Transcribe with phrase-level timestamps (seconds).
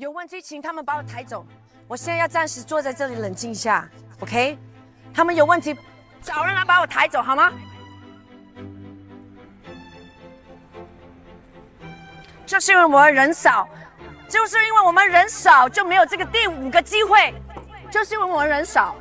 [0.00, 1.44] 有问题，请他们把我抬走。
[1.86, 3.86] 我现在要暂时坐在这里冷静一下
[4.20, 4.56] ，OK？
[5.12, 5.76] 他们有问题，
[6.22, 7.52] 找人来把我抬走好吗？
[12.46, 13.68] 就是因为我们人少，
[14.26, 17.34] 就是因为我们人少，就没有这个第五个机会。
[17.90, 18.96] 就是因为我们人少。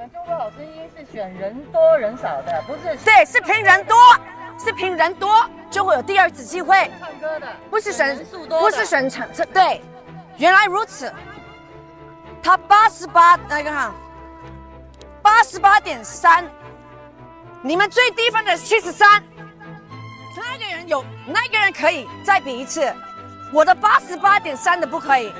[0.00, 2.96] 们中国好声音是选人多人少的，不是？
[3.04, 3.98] 对，是凭人多，
[4.58, 6.90] 是凭人多就会有第二次机会。
[6.98, 9.82] 唱歌的，不是选人数多，不是选唱，对，
[10.38, 11.12] 原来如此。
[12.42, 13.92] 他八十八，那个哈，
[15.20, 16.46] 八十八点三，
[17.60, 19.22] 你们最低分的七十三，
[20.34, 22.90] 那个人有，那个人可以再比一次，
[23.52, 25.30] 我的八十八点三的不可以。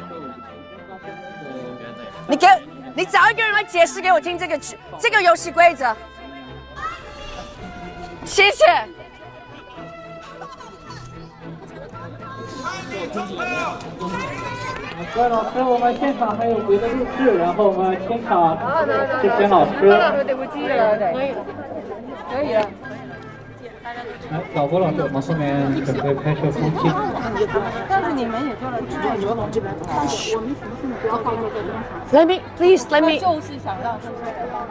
[2.29, 2.46] 你给，
[2.95, 4.59] 你找一个人来解释给我听这个
[4.99, 5.97] 这个游戏规则。
[8.25, 8.65] 谢谢。
[15.15, 18.59] 各位老师，我们现场还有别的录制，然后我们现场
[19.23, 19.91] 这些老师。
[20.25, 21.45] 对不起了，可以了，
[22.30, 22.69] 可以了。
[24.30, 26.51] 来，导播老师，我们后面准备拍摄
[27.88, 29.74] 但是你们也做了太多了，这边。
[29.87, 31.73] 但是我们什么事情不要放在这边。
[32.13, 33.19] Let me, please, let me.
[33.19, 34.66] 就是想让这些人放。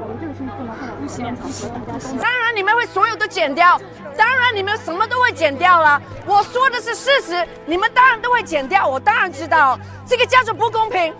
[0.00, 2.18] 我们这个是不能放在现场。
[2.18, 3.80] 当然你们会所有都剪掉，
[4.16, 6.00] 当然你们什么都会剪掉了。
[6.26, 8.86] 我说的是事实，你们当然都会剪掉。
[8.86, 11.14] 我当然知道，这个叫做不公平。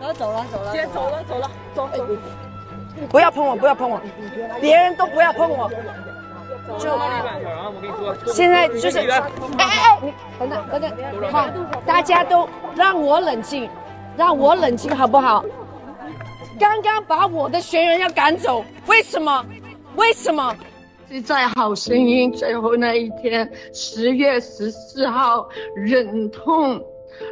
[0.00, 1.88] 走了走了走了，先走了走了走。
[3.10, 4.00] 不要碰我，不要碰我，
[4.60, 5.70] 别人都不要碰我。
[6.78, 9.24] 就现在就是，哎
[9.58, 11.46] 哎哎，等等等等，好，
[11.84, 13.68] 大家都让我冷静，
[14.16, 15.44] 让我冷静好不好？
[16.58, 19.44] 刚刚把我的学员要赶走，为什么？
[19.96, 20.56] 为什么？
[21.10, 26.80] 是在好声音最后那一天，十月十四号，忍痛，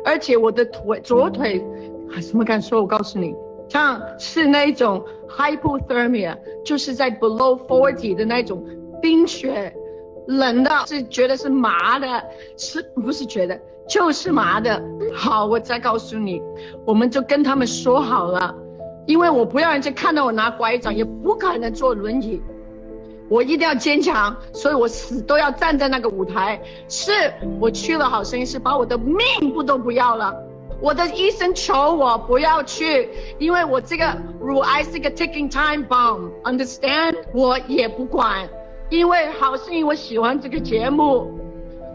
[0.04, 1.64] 而且我的腿左腿，
[2.20, 2.82] 什么感受？
[2.82, 3.34] 我告诉你。
[3.68, 8.62] 像是那种 hypothermia，就是在 below forty 的那种
[9.02, 9.74] 冰雪，
[10.26, 12.24] 冷的是觉得是麻的，
[12.56, 14.80] 是不是觉得就是麻的？
[15.12, 16.40] 好，我再告诉你，
[16.86, 18.54] 我们就跟他们说好了，
[19.06, 22.40] 因为我不要人家看到我拿拐杖，也不可能坐轮椅，
[23.28, 26.62] 我一定要坚强，所以我死都要站在那个舞台。
[26.88, 27.10] 是
[27.60, 29.16] 我去了好声音，是把我的命
[29.52, 30.32] 不都不要了。
[30.80, 33.08] 我的医生求我不要去，
[33.38, 37.14] 因为我这个乳癌是个 ticking time bomb，understand？
[37.32, 38.48] 我也不管，
[38.92, 41.26] 因为好声音我喜欢这个节目，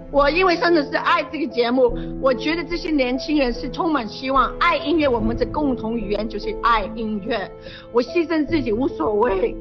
[0.10, 7.48] 我因为真的是爱这个节目，我觉得这些年轻人是充满希望，爱音乐，我们的共同语言就是爱音乐，
[7.92, 9.56] 我牺牲自己无所谓，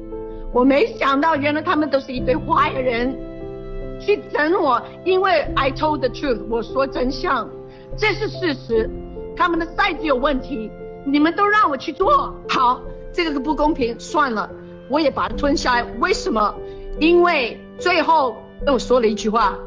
[0.51, 3.15] 我没想到原来他们都是一堆坏人，
[3.99, 7.47] 去整我，因为 I told the truth，我说真相，
[7.95, 8.89] 这是事实。
[9.35, 10.71] 他们的赛制有问题，
[11.05, 12.81] 你们都让我去做好，
[13.13, 14.49] 这个是不公平，算了，
[14.89, 15.83] 我也把它吞下来。
[15.99, 16.55] 为什么？
[16.99, 18.35] 因为最后
[18.65, 19.57] 跟我说了一句话：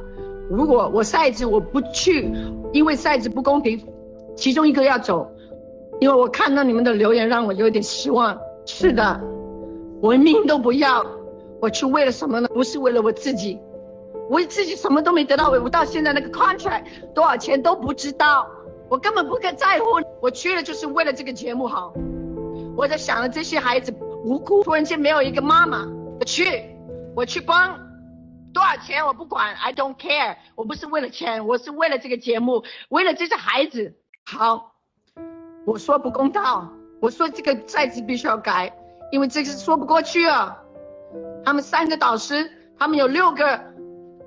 [0.48, 2.32] 如果我赛制我不去，
[2.72, 3.86] 因为赛制不公平，
[4.36, 5.30] 其中一个要走。
[6.00, 8.38] 因为我看到你们的留言，让我有点失望。
[8.64, 9.20] 是的，
[10.00, 11.04] 我命都不要，
[11.60, 12.48] 我去为了什么呢？
[12.48, 13.58] 不是为了我自己，
[14.28, 18.48] 我自己什么都没得到，我到现在那个 contract 多少钱都不知道。
[18.88, 19.84] 我根本不敢在乎，
[20.20, 21.92] 我去了就是为了这个节目好。
[22.76, 25.86] 我在想着这些孩子无辜，突然间没有一个妈妈，
[26.18, 26.44] 我去，
[27.14, 27.78] 我去帮，
[28.52, 34.72] 多少钱我不管，I don't care，我不是为了钱，我是为了这个节目，为了这些孩子好。
[35.66, 38.72] 我说不公道，我说这个赛制必须要改，
[39.12, 40.56] 因为这个是说不过去啊。
[41.44, 43.68] 他们三个导师，他们有六个。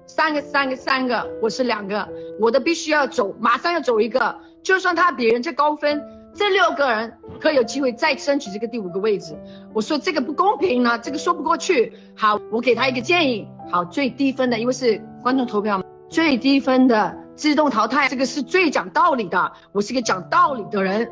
[0.06, 9.38] 三个三个三个，我是两个，我的必须要走，马上要走一个，就算他比人家高分，这六个人可有机会再争取这个第五个位置。
[9.74, 11.94] 我说这个不公平呢，这个说不过去。
[12.16, 21.12] 好，我给他一个建议，好，最低分的，因为是观众投票嘛，最低分的自动淘汰，这个是最讲道理的，我是一个讲道理的人。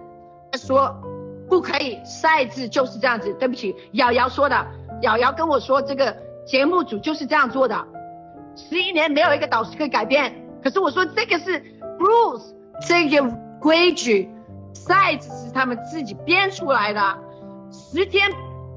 [0.51, 0.95] 他说
[1.47, 3.33] 不可以，赛制就是这样子。
[3.39, 4.67] 对不起，瑶瑶说的，
[5.01, 6.15] 瑶瑶跟我说这个
[6.45, 7.87] 节目组就是这样做的。
[8.55, 10.33] 十一年没有一个导师可以改变，
[10.63, 11.61] 可是我说这个是
[11.99, 12.41] rules，
[12.85, 13.23] 这个
[13.61, 14.29] 规矩，
[14.73, 17.17] 赛子是他们自己编出来的。
[17.71, 18.29] 十天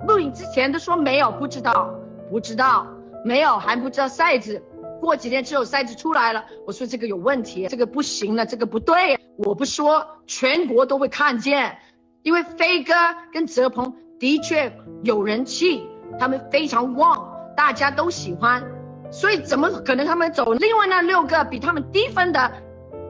[0.06, 1.94] 录影之前都说没有，不知道，
[2.30, 2.86] 不知道，
[3.24, 4.62] 没有还不知道赛子。
[5.00, 9.18] 过几天之后赛子出来了，我说这个有问题，这个不行了，这个不对。
[9.36, 11.76] 我不说，全国都会看见，
[12.22, 12.94] 因为飞哥
[13.32, 15.86] 跟泽鹏的确有人气，
[16.18, 18.62] 他们非常旺，大家都喜欢。
[19.10, 20.54] 所以怎么可能他们走？
[20.54, 22.52] 另外那六个比他们低分的，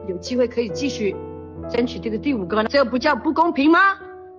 [0.07, 1.15] 有机会可以继续
[1.69, 3.79] 争取这个第五个，这不叫不公平吗？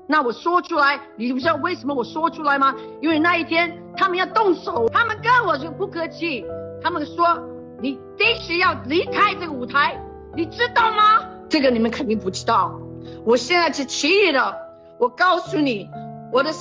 [0.07, 2.75] 那我说出来，你不知道为什么我说出来吗？
[3.01, 6.45] 因为那一天他们要动手，他们跟我就不客气，
[6.81, 7.43] 他们说
[7.81, 10.01] 你必须要离开这个舞台，
[10.35, 11.25] 你知道吗？
[11.49, 12.79] 这个你们肯定不知道。
[13.25, 14.55] 我现在是起义的，
[14.99, 15.91] 我告诉你，
[16.33, 16.53] 我的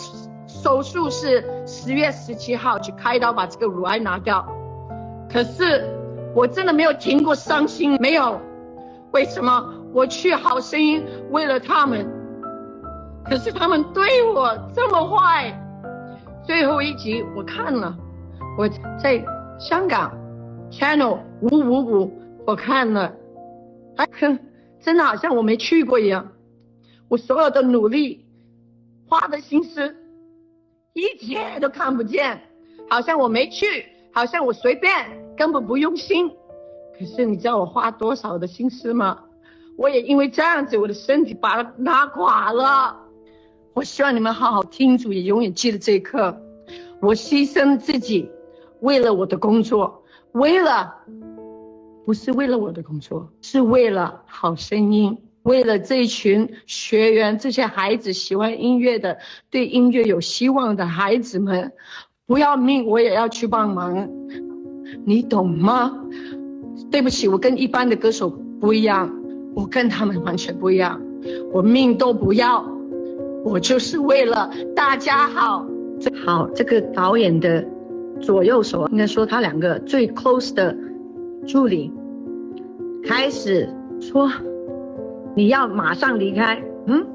[0.47, 4.43] 手术是十月十七号去开刀把这个乳癌拿掉，
[5.31, 5.87] 可是
[6.33, 8.41] 我真的没有停过伤心，没有。
[9.11, 9.73] 为什么？
[9.95, 11.01] 我去好声音
[11.31, 12.05] 为了他们。
[13.23, 15.57] 可是他们对我这么坏，
[16.43, 17.97] 最后一集我看了，
[18.57, 18.67] 我
[19.01, 19.23] 在
[19.57, 20.11] 香港
[20.69, 23.15] channel 五五五我看了，
[23.95, 24.05] 哎，
[24.81, 26.27] 真的好像我没去过一样，
[27.07, 28.25] 我所有的努力
[29.07, 29.95] 花的心思
[30.91, 32.41] 一切都看不见，
[32.89, 33.65] 好像我没去，
[34.13, 34.91] 好像我随便，
[35.37, 36.29] 根本不用心。
[36.99, 39.23] 可是你知道我花多少的心思吗？
[39.77, 42.95] 我也因为这样子，我的身体把它拉垮了。
[43.73, 46.41] 我希望你们好好听住，也永远记得这一刻。
[47.01, 48.29] 我牺牲自己，
[48.79, 50.95] 为了我的工作，为了，
[52.05, 59.17] 不是为了我的工作，是为了好声音，为了这群学员，这些孩子喜欢音乐的，
[59.49, 61.73] 对音乐有希望的孩子们，
[62.25, 64.09] 不要命我也要去帮忙，
[65.05, 66.01] 你懂吗？
[66.89, 69.13] 对不起，我跟一般的歌手不一样，
[69.55, 71.01] 我跟他们完全不一样，
[71.53, 72.63] 我命都不要。
[73.43, 75.65] 我就是为了大家好。
[76.25, 77.65] 好，这个导演的
[78.19, 80.75] 左右手，应该说他两个最 close 的
[81.47, 81.91] 助理，
[83.05, 83.69] 开始
[84.01, 84.29] 说
[85.35, 87.05] ：“你要马上离开，嗯，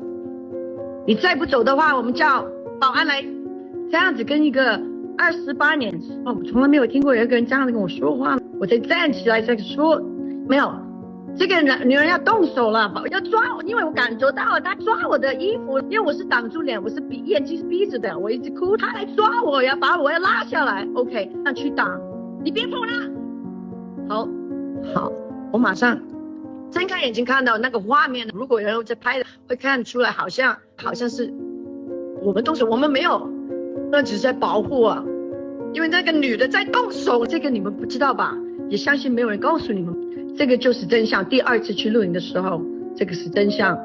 [1.07, 2.47] 你再不走的话，我们叫
[2.81, 3.23] 保安来。”
[3.91, 4.81] 这样子跟一个
[5.19, 5.93] 二十八年
[6.25, 10.01] 哦，我从来没有听过有一个人这样子跟我说话，我才站起来再说，
[10.49, 10.73] 没有。
[11.37, 21.99] 这个男女人要动手了，要抓我，因为我感觉到她抓我的衣服，因为我是挡住脸，我是闭眼睛是闭着的，我一直哭，她来抓我，要把我要拉下来，OK，那去打，
[22.45, 22.81] 你别碰
[24.09, 24.29] 他，好，
[24.93, 25.13] 好，
[25.53, 25.99] 我马上
[26.71, 31.33] 睁开眼睛看到那个画面，如果有人在拍的，会看出来好像好像是
[32.23, 33.31] 我们动手，我们没有，
[33.91, 35.03] 那只是在保护啊，
[35.73, 38.37] 因为那个女的在动手，这个你们不知道吧？
[38.69, 40.11] 也相信没有人告诉你们。
[40.37, 41.25] 这个就是真相。
[41.27, 42.63] 第二次去录影的时候，
[42.97, 43.79] 这个是真相，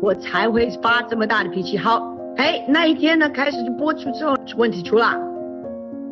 [0.00, 1.78] 我才会发这么大的脾气。
[1.78, 5.16] 好，哎，那一天呢，开始就播出之后，问题出了，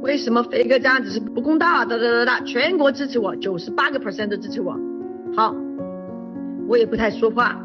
[0.03, 1.85] 为什么飞哥这样子是不公道？
[1.85, 4.77] 哒哒哒哒，全国支持我，九十八个 percent 都支持我。
[5.37, 5.55] 好，
[6.69, 7.61] 我也不太说话。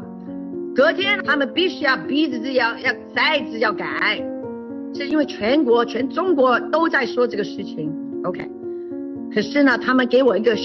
[0.74, 4.20] 隔天他们必须要逼着自己要要再次要改，
[4.94, 7.92] 是因为全国全中国都在说这个事情。
[8.24, 8.50] OK，
[9.32, 10.56] 可是呢，他们给我一个。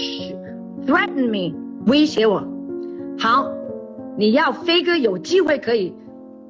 [0.90, 1.54] Threaten me，
[1.86, 2.42] 威胁我。
[3.16, 3.48] 好，
[4.18, 5.94] 你要飞哥有机会可以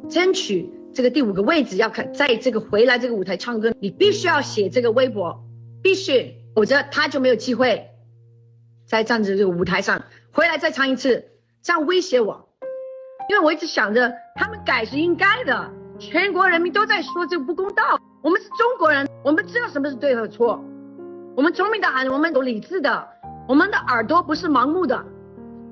[0.09, 5.45] 争取这个第五个位置，要看在这个回来这个舞台唱歌，你必须要写这个微博，
[5.83, 7.91] 必须，否则他就没有机会
[8.87, 11.23] 再站在这个舞台上回来再唱一次，
[11.61, 12.49] 这样威胁我。
[13.29, 18.01] 因为我一直想着他们改是应该的，全国人民都在说这个不公道。
[18.23, 20.65] 我们是中国人，我们知道什么是对和错，
[21.37, 23.07] 我们聪明的很，我们有理智的。
[23.50, 25.05] 我们的耳朵不是盲目的，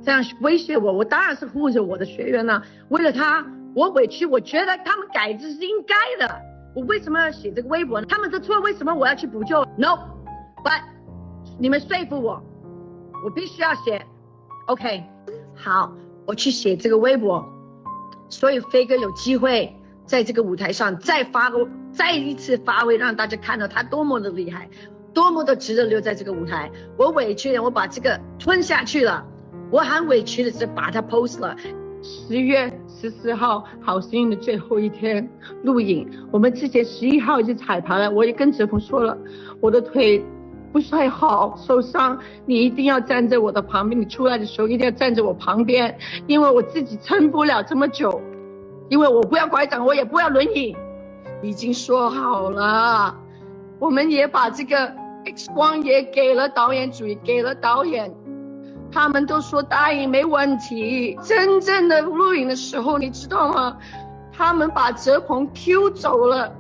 [0.02, 2.60] 这样威胁我，我当然是护着我的学员呢。
[2.88, 6.43] 为了他，我委屈，我觉得他们改这是应该的。
[6.74, 8.06] 我为什么要写这个微博呢？
[8.10, 10.81] 他们的错，为什么我要去补救？No，but
[11.56, 12.43] 你们说服我，
[13.24, 14.05] 我必须要写。
[14.67, 15.05] OK，
[15.55, 15.93] 好，
[16.26, 17.48] 我去写这个微博，
[18.29, 19.72] 所以飞哥有机会
[20.05, 24.69] 在这个舞台上再发挥，再一次发挥，让大家看到他多么的厉害。
[25.19, 29.27] 多么的值得留在这个舞台，我委屈了，我把这个吞下去了，
[29.69, 31.56] 我很委屈的是把它 post 了。
[32.01, 35.29] 十月十四号好声音的最后一天
[35.65, 39.19] 录影，我们之前十一号已经彩排了，我也跟哲鹏说了，
[39.60, 40.25] 我的腿
[40.72, 45.98] 不太好，受伤，你一定要站在我的旁边，你出来的时候一定要站在我旁边，
[46.29, 48.22] 因为我自己撑不了这么久，
[48.89, 50.77] 因为我不要拐杖，我也不要轮椅，
[51.43, 53.17] 已经说好了。
[53.81, 54.93] 我们也把这个
[55.27, 58.15] X 光也给了导演组，也给了导演，
[58.91, 61.19] 他们都说答应没问题。
[61.22, 63.77] 真正的录影的时候，你知道吗？
[64.32, 66.55] 他们把泽鹏 Q 走了，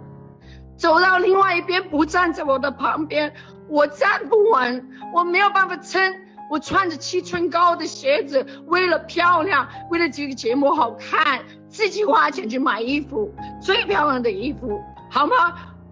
[0.76, 3.32] 走到另外一边，不站在我的旁边，
[3.68, 6.14] 我站不稳，我没有办法撑。
[6.50, 15.34] 我穿着七寸高的鞋子，为了漂亮，为了这个节目好看，自己花钱去买衣服，最漂亮的衣服，好吗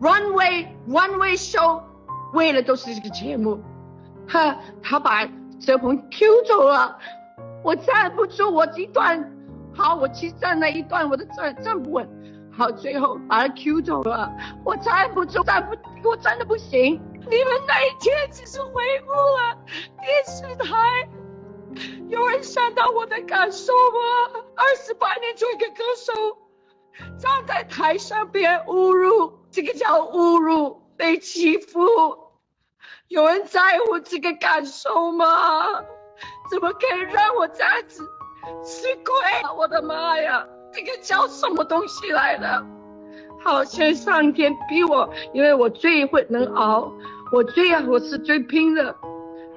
[0.01, 1.83] ？Runway Runway Show，
[2.33, 3.61] 为了都是这个节目，
[4.29, 5.27] 哈，他把
[5.61, 6.99] 哲鹏 Q 走了，
[7.63, 9.33] 我站不住，我一段。
[9.75, 12.09] 好，我去站那一段，我的站站不稳，
[12.51, 14.33] 好，最后把他 Q 走了，
[14.65, 16.99] 我站不住，站不，我站的不行。
[17.29, 19.59] 你们那一天只是回顾了
[20.01, 21.09] 电视台，
[22.09, 24.41] 有人想到我的感受吗？
[24.55, 26.13] 二十八年做一个歌手，
[27.19, 31.81] 站在台上被侮辱，这个叫侮辱，被欺负。
[33.09, 35.27] 有人在乎这个感受吗？
[36.51, 38.03] 怎么可以让我这样子
[38.65, 39.15] 吃亏？
[39.57, 42.65] 我的妈呀，这个叫什么东西来的？
[43.45, 46.93] 好像上天逼我，因为我最会能熬，
[47.33, 48.97] 我最我是最拼的，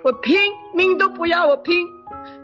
[0.03, 0.37] 我拼
[0.73, 1.87] 命都不要我拼，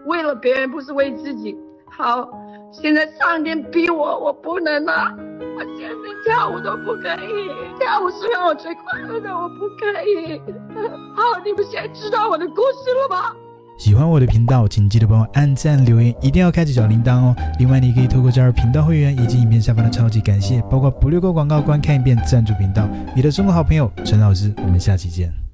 [0.06, 1.56] 为了别人不是为自己。
[1.92, 2.30] 好，
[2.72, 5.14] 现在上天逼我，我不能了。
[5.58, 5.96] 我现在
[6.26, 10.42] 跳舞都不可以，跳舞是让我最快乐的，我不可以。
[11.16, 13.32] 好，你们现在知道我的故事了吗？
[13.78, 17.36] 喜欢我的频道，请记得帮我按赞、留言，一定要开启小铃铛哦。
[17.60, 22.88] 另外，你可以透过加入频道会员以及影片下方的超级感谢，包括不略过广告、观看一遍赞助频道。
[23.16, 25.45] 你的中国好朋友陈老师，我们下期见。